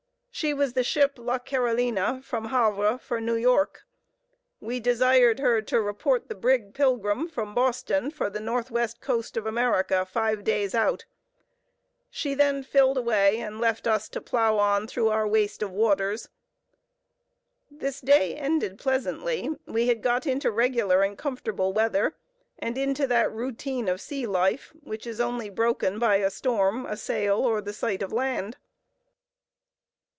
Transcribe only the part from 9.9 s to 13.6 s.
five days out. She then filled away and